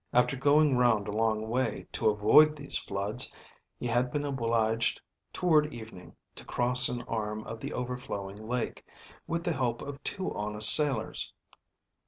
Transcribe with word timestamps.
After 0.13 0.35
going 0.35 0.77
round 0.77 1.07
a 1.07 1.11
long 1.11 1.47
way, 1.47 1.85
to 1.91 2.09
avoid 2.09 2.55
these 2.55 2.75
floods, 2.75 3.31
he 3.79 3.85
had 3.85 4.11
been 4.11 4.25
obliged 4.25 4.99
toward 5.31 5.71
evening 5.71 6.15
to 6.33 6.43
cross 6.43 6.89
an 6.89 7.03
arm 7.03 7.43
of 7.43 7.59
the 7.59 7.71
overflowing 7.73 8.47
lake, 8.47 8.83
with 9.27 9.43
the 9.43 9.53
help 9.53 9.83
of 9.83 10.03
two 10.03 10.33
honest 10.33 10.73
sailors. 10.73 11.31